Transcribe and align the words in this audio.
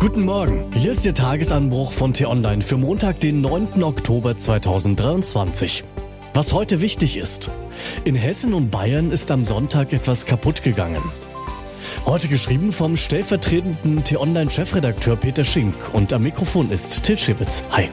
Guten 0.00 0.24
Morgen, 0.24 0.72
hier 0.74 0.92
ist 0.92 1.04
Ihr 1.04 1.14
Tagesanbruch 1.14 1.90
von 1.90 2.14
T-Online 2.14 2.62
für 2.62 2.76
Montag, 2.76 3.18
den 3.18 3.40
9. 3.40 3.82
Oktober 3.82 4.38
2023. 4.38 5.82
Was 6.34 6.52
heute 6.52 6.80
wichtig 6.80 7.16
ist. 7.16 7.50
In 8.04 8.14
Hessen 8.14 8.54
und 8.54 8.70
Bayern 8.70 9.10
ist 9.10 9.32
am 9.32 9.44
Sonntag 9.44 9.92
etwas 9.92 10.24
kaputt 10.24 10.62
gegangen. 10.62 11.02
Heute 12.06 12.28
geschrieben 12.28 12.70
vom 12.70 12.96
stellvertretenden 12.96 14.04
T-Online-Chefredakteur 14.04 15.16
Peter 15.16 15.42
Schink 15.42 15.74
und 15.92 16.12
am 16.12 16.22
Mikrofon 16.22 16.70
ist 16.70 17.02
Til 17.02 17.18
Schibitz. 17.18 17.64
Hi. 17.72 17.88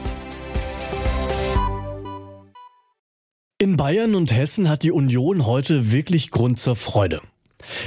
In 3.58 3.76
Bayern 3.76 4.14
und 4.14 4.32
Hessen 4.32 4.68
hat 4.68 4.84
die 4.84 4.92
Union 4.92 5.44
heute 5.44 5.90
wirklich 5.90 6.30
Grund 6.30 6.60
zur 6.60 6.76
Freude. 6.76 7.20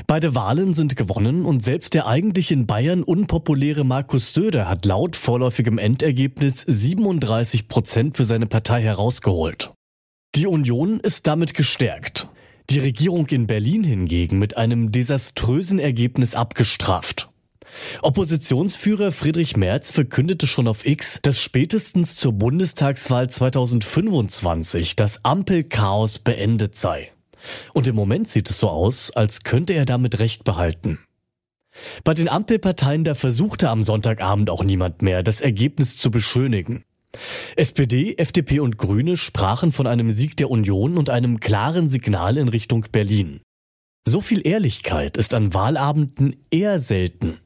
Beide 0.08 0.36
Wahlen 0.36 0.74
sind 0.74 0.96
gewonnen 0.96 1.46
und 1.46 1.64
selbst 1.64 1.94
der 1.94 2.08
eigentlich 2.08 2.52
in 2.52 2.68
Bayern 2.68 3.04
unpopuläre 3.04 3.84
Markus 3.84 4.34
Söder 4.34 4.70
hat 4.70 4.86
laut 4.86 5.16
vorläufigem 5.16 5.78
Endergebnis 5.78 6.64
37 6.68 7.68
Prozent 7.68 8.18
für 8.18 8.26
seine 8.26 8.46
Partei 8.46 8.82
herausgeholt. 8.82 9.72
Die 10.36 10.48
Union 10.48 11.00
ist 11.00 11.28
damit 11.28 11.54
gestärkt. 11.54 12.28
Die 12.70 12.80
Regierung 12.80 13.26
in 13.28 13.48
Berlin 13.48 13.84
hingegen 13.84 14.38
mit 14.38 14.58
einem 14.58 14.92
desaströsen 14.92 15.80
Ergebnis 15.80 16.36
abgestraft. 16.36 17.30
Oppositionsführer 18.02 19.12
Friedrich 19.12 19.58
Merz 19.58 19.92
verkündete 19.92 20.48
schon 20.48 20.68
auf 20.68 20.86
X, 20.86 21.20
dass 21.22 21.42
spätestens 21.42 22.16
zur 22.16 22.34
Bundestagswahl 22.34 23.30
2025 23.30 24.96
das 24.96 25.26
Ampelchaos 25.26 26.20
beendet 26.20 26.76
sei. 26.76 27.12
Und 27.74 27.88
im 27.88 27.96
Moment 27.96 28.28
sieht 28.28 28.50
es 28.50 28.60
so 28.60 28.70
aus, 28.70 29.12
als 29.12 29.44
könnte 29.44 29.74
er 29.74 29.86
damit 29.86 30.20
Recht 30.20 30.44
behalten. 30.44 31.00
Bei 32.04 32.14
den 32.14 32.30
Ampelparteien 32.30 33.04
da 33.04 33.16
versuchte 33.16 33.70
am 33.70 33.84
Sonntagabend 33.84 34.50
auch 34.50 34.64
niemand 34.64 35.02
mehr, 35.02 35.24
das 35.24 35.42
Ergebnis 35.42 35.98
zu 35.98 36.12
beschönigen. 36.12 36.84
SPD, 37.56 38.16
FDP 38.18 38.60
und 38.60 38.78
Grüne 38.78 39.18
sprachen 39.18 39.72
von 39.72 39.88
einem 39.88 40.12
Sieg 40.12 40.38
der 40.38 40.50
Union 40.50 40.98
und 40.98 41.10
einem 41.10 41.40
klaren 41.40 41.90
Signal 41.90 42.38
in 42.38 42.48
Richtung 42.48 42.86
Berlin. 42.92 43.42
So 44.08 44.22
viel 44.22 44.46
Ehrlichkeit 44.46 45.18
ist 45.18 45.34
an 45.34 45.54
Wahlabenden 45.54 46.36
eher 46.52 46.80
selten. 46.80 47.40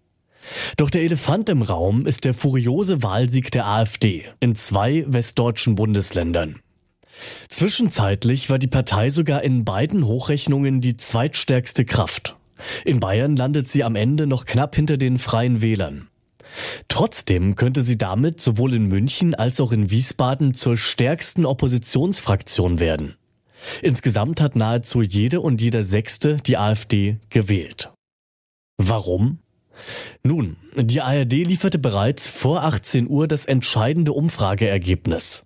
Doch 0.78 0.90
der 0.90 1.04
Elefant 1.04 1.50
im 1.50 1.62
Raum 1.62 2.06
ist 2.06 2.26
der 2.26 2.34
furiose 2.34 3.02
Wahlsieg 3.02 3.52
der 3.52 3.66
AfD 3.66 4.26
in 4.40 4.56
zwei 4.56 5.06
westdeutschen 5.08 5.76
Bundesländern. 5.76 6.60
Zwischenzeitlich 7.50 8.50
war 8.50 8.60
die 8.60 8.68
Partei 8.68 9.10
sogar 9.10 9.44
in 9.44 9.66
beiden 9.66 10.06
Hochrechnungen 10.08 10.82
die 10.82 10.98
zweitstärkste 10.98 11.86
Kraft. 11.86 12.36
In 12.86 13.00
Bayern 13.00 13.36
landet 13.36 13.68
sie 13.68 13.84
am 13.84 13.96
Ende 13.96 14.28
noch 14.28 14.46
knapp 14.46 14.76
hinter 14.76 14.98
den 14.98 15.20
Freien 15.20 15.62
Wählern. 15.62 16.08
Trotzdem 16.88 17.56
könnte 17.56 17.82
sie 17.82 17.98
damit 17.98 18.40
sowohl 18.40 18.74
in 18.76 18.86
München 18.88 19.34
als 19.34 19.60
auch 19.60 19.72
in 19.72 19.90
Wiesbaden 19.90 20.54
zur 20.54 20.78
stärksten 20.78 21.46
Oppositionsfraktion 21.46 22.80
werden. 22.80 23.16
Insgesamt 23.82 24.42
hat 24.42 24.56
nahezu 24.56 25.02
jede 25.02 25.42
und 25.42 25.62
jeder 25.62 25.84
Sechste 25.84 26.38
die 26.46 26.58
AfD 26.58 27.18
gewählt. 27.30 27.92
Warum? 28.78 29.40
Nun, 30.24 30.58
die 30.76 31.02
ARD 31.02 31.34
lieferte 31.34 31.80
bereits 31.80 32.28
vor 32.28 32.64
18 32.64 33.10
Uhr 33.10 33.28
das 33.28 33.46
entscheidende 33.46 34.14
Umfrageergebnis. 34.14 35.46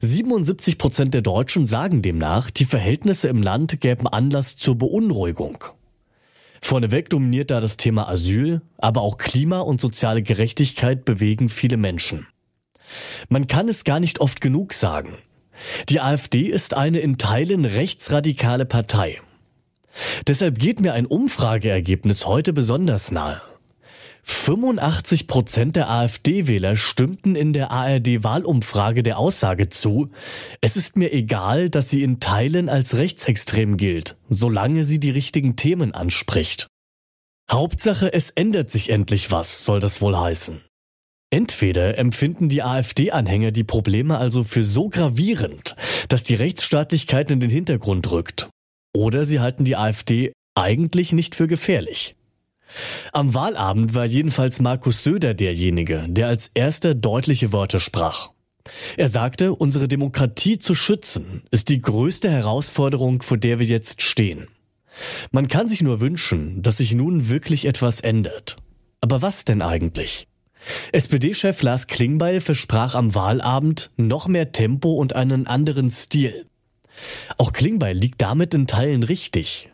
77 0.00 0.78
Prozent 0.78 1.14
der 1.14 1.22
Deutschen 1.22 1.66
sagen 1.66 2.02
demnach, 2.02 2.50
die 2.50 2.64
Verhältnisse 2.64 3.28
im 3.28 3.42
Land 3.42 3.80
gäben 3.80 4.06
Anlass 4.06 4.56
zur 4.56 4.76
Beunruhigung. 4.76 5.64
Vorneweg 6.60 7.10
dominiert 7.10 7.50
da 7.50 7.60
das 7.60 7.76
Thema 7.76 8.08
Asyl, 8.08 8.62
aber 8.78 9.02
auch 9.02 9.16
Klima 9.16 9.60
und 9.60 9.80
soziale 9.80 10.22
Gerechtigkeit 10.22 11.04
bewegen 11.04 11.48
viele 11.48 11.76
Menschen. 11.76 12.26
Man 13.28 13.48
kann 13.48 13.68
es 13.68 13.84
gar 13.84 14.00
nicht 14.00 14.20
oft 14.20 14.40
genug 14.40 14.72
sagen. 14.72 15.14
Die 15.88 16.00
AfD 16.00 16.42
ist 16.42 16.74
eine 16.74 17.00
in 17.00 17.18
Teilen 17.18 17.64
rechtsradikale 17.64 18.64
Partei. 18.64 19.20
Deshalb 20.26 20.58
geht 20.58 20.80
mir 20.80 20.94
ein 20.94 21.06
Umfrageergebnis 21.06 22.26
heute 22.26 22.52
besonders 22.52 23.10
nahe. 23.10 23.40
85 24.24 25.26
Prozent 25.26 25.76
der 25.76 25.90
AfD-Wähler 25.90 26.76
stimmten 26.76 27.34
in 27.34 27.52
der 27.52 27.70
ARD-Wahlumfrage 27.72 29.02
der 29.02 29.18
Aussage 29.18 29.68
zu, 29.68 30.10
es 30.60 30.76
ist 30.76 30.96
mir 30.96 31.12
egal, 31.12 31.70
dass 31.70 31.90
sie 31.90 32.02
in 32.02 32.20
Teilen 32.20 32.68
als 32.68 32.96
rechtsextrem 32.96 33.76
gilt, 33.76 34.16
solange 34.28 34.84
sie 34.84 35.00
die 35.00 35.10
richtigen 35.10 35.56
Themen 35.56 35.92
anspricht. 35.92 36.68
Hauptsache, 37.50 38.12
es 38.12 38.30
ändert 38.30 38.70
sich 38.70 38.90
endlich 38.90 39.30
was, 39.30 39.64
soll 39.64 39.80
das 39.80 40.00
wohl 40.00 40.18
heißen. 40.18 40.60
Entweder 41.30 41.98
empfinden 41.98 42.48
die 42.48 42.62
AfD-Anhänger 42.62 43.50
die 43.50 43.64
Probleme 43.64 44.18
also 44.18 44.44
für 44.44 44.64
so 44.64 44.88
gravierend, 44.88 45.76
dass 46.08 46.24
die 46.24 46.34
Rechtsstaatlichkeit 46.34 47.30
in 47.30 47.40
den 47.40 47.50
Hintergrund 47.50 48.10
rückt, 48.10 48.50
oder 48.94 49.24
sie 49.24 49.40
halten 49.40 49.64
die 49.64 49.76
AfD 49.76 50.32
eigentlich 50.54 51.12
nicht 51.12 51.34
für 51.34 51.48
gefährlich. 51.48 52.14
Am 53.12 53.34
Wahlabend 53.34 53.94
war 53.94 54.04
jedenfalls 54.04 54.60
Markus 54.60 55.02
Söder 55.02 55.34
derjenige, 55.34 56.06
der 56.08 56.28
als 56.28 56.50
erster 56.54 56.94
deutliche 56.94 57.52
Worte 57.52 57.80
sprach. 57.80 58.30
Er 58.96 59.08
sagte, 59.08 59.54
unsere 59.54 59.88
Demokratie 59.88 60.58
zu 60.58 60.74
schützen 60.74 61.42
ist 61.50 61.68
die 61.68 61.80
größte 61.80 62.30
Herausforderung, 62.30 63.22
vor 63.22 63.36
der 63.36 63.58
wir 63.58 63.66
jetzt 63.66 64.02
stehen. 64.02 64.46
Man 65.30 65.48
kann 65.48 65.68
sich 65.68 65.80
nur 65.80 66.00
wünschen, 66.00 66.62
dass 66.62 66.78
sich 66.78 66.94
nun 66.94 67.28
wirklich 67.28 67.64
etwas 67.64 68.00
ändert. 68.00 68.56
Aber 69.00 69.22
was 69.22 69.44
denn 69.44 69.62
eigentlich? 69.62 70.28
SPD-Chef 70.92 71.62
Lars 71.62 71.88
Klingbeil 71.88 72.40
versprach 72.40 72.94
am 72.94 73.14
Wahlabend 73.14 73.90
noch 73.96 74.28
mehr 74.28 74.52
Tempo 74.52 74.92
und 74.92 75.16
einen 75.16 75.46
anderen 75.46 75.90
Stil. 75.90 76.46
Auch 77.36 77.52
Klingbeil 77.52 77.96
liegt 77.96 78.22
damit 78.22 78.54
in 78.54 78.66
Teilen 78.66 79.02
richtig. 79.02 79.70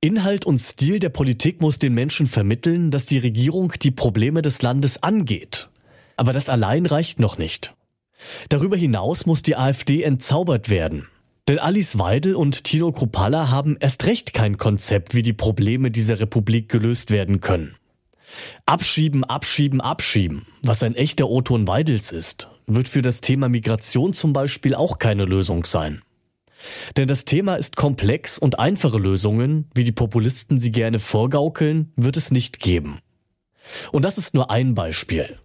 Inhalt 0.00 0.46
und 0.46 0.58
Stil 0.58 1.00
der 1.00 1.08
Politik 1.08 1.60
muss 1.60 1.80
den 1.80 1.92
Menschen 1.92 2.28
vermitteln, 2.28 2.92
dass 2.92 3.06
die 3.06 3.18
Regierung 3.18 3.72
die 3.82 3.90
Probleme 3.90 4.42
des 4.42 4.62
Landes 4.62 5.02
angeht. 5.02 5.70
Aber 6.16 6.32
das 6.32 6.48
allein 6.48 6.86
reicht 6.86 7.18
noch 7.18 7.36
nicht. 7.36 7.74
Darüber 8.48 8.76
hinaus 8.76 9.26
muss 9.26 9.42
die 9.42 9.56
AfD 9.56 10.02
entzaubert 10.02 10.70
werden. 10.70 11.08
Denn 11.48 11.58
Alice 11.58 11.98
Weidel 11.98 12.36
und 12.36 12.62
Tino 12.62 12.92
Kruppalla 12.92 13.50
haben 13.50 13.76
erst 13.80 14.04
recht 14.06 14.34
kein 14.34 14.56
Konzept, 14.56 15.14
wie 15.14 15.22
die 15.22 15.32
Probleme 15.32 15.90
dieser 15.90 16.20
Republik 16.20 16.68
gelöst 16.68 17.10
werden 17.10 17.40
können. 17.40 17.74
Abschieben, 18.66 19.24
abschieben, 19.24 19.80
abschieben, 19.80 20.46
was 20.62 20.82
ein 20.82 20.94
echter 20.94 21.28
O-Ton 21.28 21.66
Weidels 21.66 22.12
ist, 22.12 22.50
wird 22.66 22.88
für 22.88 23.02
das 23.02 23.20
Thema 23.20 23.48
Migration 23.48 24.12
zum 24.12 24.32
Beispiel 24.32 24.74
auch 24.74 24.98
keine 24.98 25.24
Lösung 25.24 25.64
sein. 25.64 26.02
Denn 26.96 27.08
das 27.08 27.24
Thema 27.24 27.56
ist 27.56 27.76
komplex 27.76 28.38
und 28.38 28.58
einfache 28.58 28.98
Lösungen, 28.98 29.66
wie 29.74 29.84
die 29.84 29.92
Populisten 29.92 30.58
sie 30.58 30.72
gerne 30.72 30.98
vorgaukeln, 30.98 31.92
wird 31.96 32.16
es 32.16 32.30
nicht 32.30 32.60
geben. 32.60 32.98
Und 33.92 34.04
das 34.04 34.18
ist 34.18 34.34
nur 34.34 34.50
ein 34.50 34.74
Beispiel. 34.74 35.38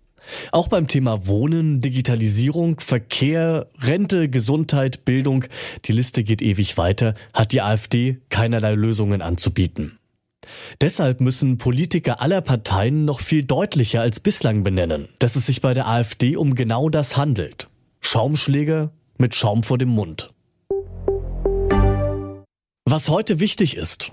Auch 0.51 0.69
beim 0.69 0.88
Thema 0.88 1.28
Wohnen, 1.28 1.81
Digitalisierung, 1.81 2.79
Verkehr, 2.79 3.68
Rente, 3.79 4.29
Gesundheit, 4.29 5.03
Bildung, 5.03 5.46
die 5.85 5.91
Liste 5.91 6.24
geht 6.24 6.41
ewig 6.41 6.78
weiter, 6.78 7.13
hat 7.34 7.51
die 7.51 7.62
AfD 7.62 8.22
keinerlei 8.30 8.74
Lösungen 8.74 9.22
anzubieten. 9.22 10.00
Deshalb 10.81 11.22
müssen 11.22 11.57
Politiker 11.57 12.22
aller 12.22 12.41
Parteien 12.41 13.06
noch 13.06 13.22
viel 13.22 13.44
deutlicher 13.44 14.01
als 14.01 14.19
bislang 14.19 14.63
benennen, 14.63 15.07
dass 15.19 15.35
es 15.35 15.45
sich 15.45 15.62
bei 15.62 15.74
der 15.74 15.88
AfD 15.88 16.35
um 16.35 16.56
genau 16.56 16.90
das 16.90 17.18
handelt. 17.18 17.68
Schaumschläger 18.01 18.91
mit 19.18 19.35
Schaum 19.35 19.63
vor 19.63 19.78
dem 19.78 19.90
Mund. 19.90 20.32
Was 22.94 23.09
heute 23.09 23.40
wichtig 23.40 23.76
ist. 23.76 24.12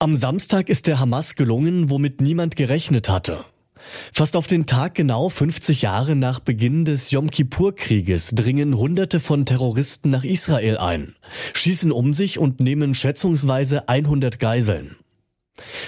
Am 0.00 0.16
Samstag 0.16 0.68
ist 0.70 0.88
der 0.88 0.98
Hamas 0.98 1.36
gelungen, 1.36 1.88
womit 1.88 2.20
niemand 2.20 2.56
gerechnet 2.56 3.08
hatte. 3.08 3.44
Fast 4.12 4.34
auf 4.34 4.48
den 4.48 4.66
Tag 4.66 4.96
genau 4.96 5.28
50 5.28 5.82
Jahre 5.82 6.16
nach 6.16 6.40
Beginn 6.40 6.84
des 6.84 7.12
Yom 7.12 7.30
Kippur-Krieges 7.30 8.30
dringen 8.34 8.76
Hunderte 8.76 9.20
von 9.20 9.46
Terroristen 9.46 10.10
nach 10.10 10.24
Israel 10.24 10.78
ein, 10.78 11.14
schießen 11.54 11.92
um 11.92 12.12
sich 12.12 12.40
und 12.40 12.58
nehmen 12.58 12.96
schätzungsweise 12.96 13.88
100 13.88 14.40
Geiseln. 14.40 14.96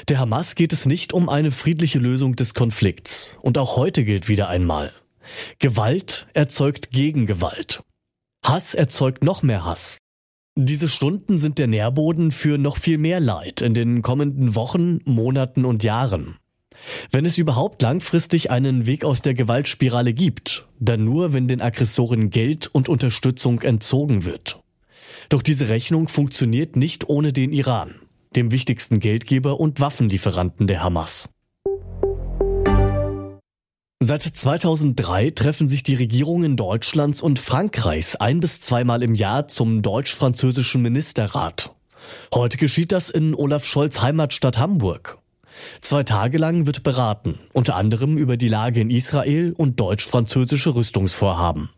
Der 0.08 0.20
Hamas 0.20 0.54
geht 0.54 0.72
es 0.72 0.86
nicht 0.86 1.12
um 1.12 1.28
eine 1.28 1.50
friedliche 1.50 1.98
Lösung 1.98 2.36
des 2.36 2.54
Konflikts. 2.54 3.38
Und 3.42 3.58
auch 3.58 3.74
heute 3.74 4.04
gilt 4.04 4.28
wieder 4.28 4.48
einmal. 4.48 4.92
Gewalt 5.58 6.28
erzeugt 6.32 6.92
Gegengewalt. 6.92 7.82
Hass 8.44 8.74
erzeugt 8.74 9.24
noch 9.24 9.42
mehr 9.42 9.64
Hass. 9.64 9.98
Diese 10.62 10.90
Stunden 10.90 11.38
sind 11.38 11.58
der 11.58 11.68
Nährboden 11.68 12.30
für 12.30 12.58
noch 12.58 12.76
viel 12.76 12.98
mehr 12.98 13.18
Leid 13.18 13.62
in 13.62 13.72
den 13.72 14.02
kommenden 14.02 14.54
Wochen, 14.54 14.98
Monaten 15.06 15.64
und 15.64 15.82
Jahren. 15.82 16.36
Wenn 17.10 17.24
es 17.24 17.38
überhaupt 17.38 17.80
langfristig 17.80 18.50
einen 18.50 18.86
Weg 18.86 19.06
aus 19.06 19.22
der 19.22 19.32
Gewaltspirale 19.32 20.12
gibt, 20.12 20.68
dann 20.78 21.02
nur, 21.02 21.32
wenn 21.32 21.48
den 21.48 21.62
Aggressoren 21.62 22.28
Geld 22.28 22.66
und 22.66 22.90
Unterstützung 22.90 23.62
entzogen 23.62 24.26
wird. 24.26 24.60
Doch 25.30 25.40
diese 25.40 25.70
Rechnung 25.70 26.08
funktioniert 26.08 26.76
nicht 26.76 27.08
ohne 27.08 27.32
den 27.32 27.54
Iran, 27.54 27.94
dem 28.36 28.50
wichtigsten 28.50 29.00
Geldgeber 29.00 29.58
und 29.60 29.80
Waffenlieferanten 29.80 30.66
der 30.66 30.82
Hamas. 30.82 31.30
Seit 34.10 34.22
2003 34.22 35.30
treffen 35.30 35.68
sich 35.68 35.84
die 35.84 35.94
Regierungen 35.94 36.56
Deutschlands 36.56 37.22
und 37.22 37.38
Frankreichs 37.38 38.16
ein 38.16 38.40
bis 38.40 38.60
zweimal 38.60 39.04
im 39.04 39.14
Jahr 39.14 39.46
zum 39.46 39.82
deutsch-französischen 39.82 40.82
Ministerrat. 40.82 41.76
Heute 42.34 42.56
geschieht 42.56 42.90
das 42.90 43.10
in 43.10 43.36
Olaf 43.36 43.64
Scholz 43.64 44.02
Heimatstadt 44.02 44.58
Hamburg. 44.58 45.18
Zwei 45.80 46.02
Tage 46.02 46.38
lang 46.38 46.66
wird 46.66 46.82
beraten, 46.82 47.38
unter 47.52 47.76
anderem 47.76 48.18
über 48.18 48.36
die 48.36 48.48
Lage 48.48 48.80
in 48.80 48.90
Israel 48.90 49.54
und 49.56 49.78
deutsch-französische 49.78 50.74
Rüstungsvorhaben. 50.74 51.68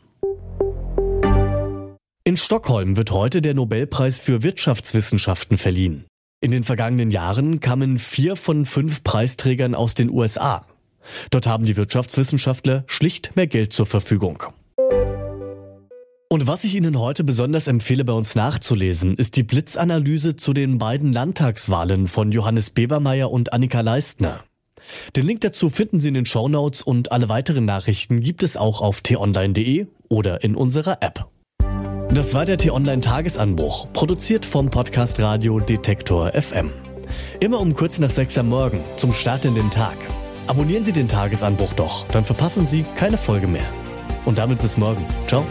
In 2.24 2.38
Stockholm 2.38 2.96
wird 2.96 3.10
heute 3.10 3.42
der 3.42 3.52
Nobelpreis 3.52 4.20
für 4.20 4.42
Wirtschaftswissenschaften 4.42 5.58
verliehen. 5.58 6.06
In 6.40 6.50
den 6.50 6.64
vergangenen 6.64 7.10
Jahren 7.10 7.60
kamen 7.60 7.98
vier 7.98 8.36
von 8.36 8.64
fünf 8.64 9.04
Preisträgern 9.04 9.74
aus 9.74 9.92
den 9.92 10.08
USA. 10.08 10.64
Dort 11.30 11.46
haben 11.46 11.64
die 11.64 11.76
Wirtschaftswissenschaftler 11.76 12.84
schlicht 12.86 13.36
mehr 13.36 13.46
Geld 13.46 13.72
zur 13.72 13.86
Verfügung. 13.86 14.44
Und 16.32 16.46
was 16.46 16.64
ich 16.64 16.74
Ihnen 16.74 16.98
heute 16.98 17.24
besonders 17.24 17.66
empfehle, 17.66 18.06
bei 18.06 18.14
uns 18.14 18.34
nachzulesen, 18.34 19.16
ist 19.16 19.36
die 19.36 19.42
Blitzanalyse 19.42 20.34
zu 20.34 20.54
den 20.54 20.78
beiden 20.78 21.12
Landtagswahlen 21.12 22.06
von 22.06 22.32
Johannes 22.32 22.70
Bebermeier 22.70 23.30
und 23.30 23.52
Annika 23.52 23.82
Leistner. 23.82 24.42
Den 25.14 25.26
Link 25.26 25.42
dazu 25.42 25.68
finden 25.68 26.00
Sie 26.00 26.08
in 26.08 26.14
den 26.14 26.24
Shownotes 26.24 26.80
und 26.82 27.12
alle 27.12 27.28
weiteren 27.28 27.66
Nachrichten 27.66 28.20
gibt 28.20 28.42
es 28.42 28.56
auch 28.56 28.80
auf 28.80 29.02
t-online.de 29.02 29.88
oder 30.08 30.42
in 30.42 30.54
unserer 30.54 31.02
App. 31.02 31.26
Das 32.14 32.34
war 32.34 32.44
der 32.44 32.58
T-Online 32.58 33.00
Tagesanbruch, 33.00 33.92
produziert 33.92 34.44
vom 34.44 34.70
Podcast 34.70 35.20
Radio 35.20 35.60
Detektor 35.60 36.32
FM. 36.32 36.70
Immer 37.40 37.60
um 37.60 37.74
kurz 37.74 37.98
nach 37.98 38.10
sechs 38.10 38.36
am 38.38 38.48
Morgen, 38.48 38.80
zum 38.96 39.12
Start 39.12 39.44
in 39.44 39.54
den 39.54 39.70
Tag. 39.70 39.96
Abonnieren 40.46 40.84
Sie 40.84 40.92
den 40.92 41.08
Tagesanbruch 41.08 41.72
doch, 41.74 42.06
dann 42.08 42.24
verpassen 42.24 42.66
Sie 42.66 42.84
keine 42.96 43.18
Folge 43.18 43.46
mehr. 43.46 43.66
Und 44.24 44.38
damit 44.38 44.60
bis 44.60 44.76
morgen. 44.76 45.04
Ciao. 45.26 45.44